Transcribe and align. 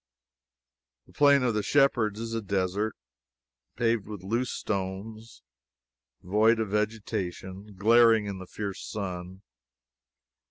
The 1.05 1.13
Plain 1.13 1.43
of 1.43 1.53
the 1.53 1.61
Shepherds 1.61 2.19
is 2.19 2.33
a 2.33 2.41
desert, 2.41 2.95
paved 3.75 4.07
with 4.07 4.23
loose 4.23 4.49
stones, 4.49 5.43
void 6.23 6.59
of 6.59 6.69
vegetation, 6.69 7.75
glaring 7.77 8.25
in 8.25 8.39
the 8.39 8.47
fierce 8.47 8.83
sun. 8.83 9.43